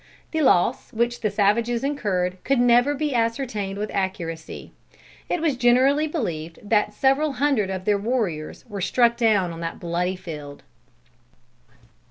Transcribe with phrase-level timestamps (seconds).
[0.31, 4.71] The loss which the savages incurred could never be ascertained with accuracy.
[5.29, 9.79] It was generally believed that several hundred of their warriors were struck down on that
[9.79, 10.63] bloody field.